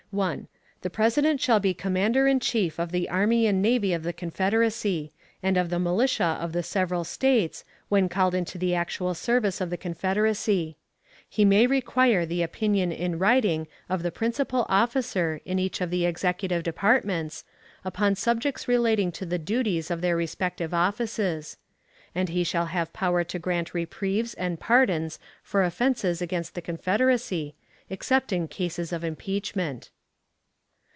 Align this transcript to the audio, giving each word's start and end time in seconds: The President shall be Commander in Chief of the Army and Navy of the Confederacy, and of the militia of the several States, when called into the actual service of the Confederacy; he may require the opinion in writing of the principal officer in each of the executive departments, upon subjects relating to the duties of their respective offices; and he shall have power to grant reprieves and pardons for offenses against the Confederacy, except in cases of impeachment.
The 0.81 0.89
President 0.91 1.39
shall 1.39 1.61
be 1.61 1.73
Commander 1.73 2.27
in 2.27 2.41
Chief 2.41 2.79
of 2.81 2.91
the 2.91 3.07
Army 3.07 3.47
and 3.47 3.61
Navy 3.61 3.93
of 3.93 4.03
the 4.03 4.11
Confederacy, 4.11 5.13
and 5.41 5.55
of 5.55 5.69
the 5.69 5.79
militia 5.79 6.37
of 6.41 6.51
the 6.51 6.63
several 6.63 7.05
States, 7.05 7.63
when 7.87 8.09
called 8.09 8.35
into 8.35 8.57
the 8.57 8.75
actual 8.75 9.13
service 9.13 9.61
of 9.61 9.69
the 9.69 9.77
Confederacy; 9.77 10.75
he 11.29 11.45
may 11.45 11.65
require 11.65 12.25
the 12.25 12.41
opinion 12.43 12.91
in 12.91 13.19
writing 13.19 13.67
of 13.87 14.03
the 14.03 14.11
principal 14.11 14.65
officer 14.67 15.39
in 15.45 15.59
each 15.59 15.79
of 15.79 15.89
the 15.91 16.05
executive 16.05 16.63
departments, 16.63 17.45
upon 17.85 18.13
subjects 18.15 18.67
relating 18.67 19.13
to 19.13 19.25
the 19.25 19.39
duties 19.39 19.89
of 19.89 20.01
their 20.01 20.17
respective 20.17 20.73
offices; 20.73 21.55
and 22.13 22.27
he 22.27 22.43
shall 22.43 22.65
have 22.65 22.91
power 22.91 23.23
to 23.23 23.39
grant 23.39 23.73
reprieves 23.73 24.33
and 24.33 24.59
pardons 24.59 25.19
for 25.41 25.63
offenses 25.63 26.21
against 26.21 26.53
the 26.53 26.61
Confederacy, 26.61 27.55
except 27.89 28.33
in 28.33 28.49
cases 28.49 28.91
of 28.91 29.05
impeachment. 29.05 29.89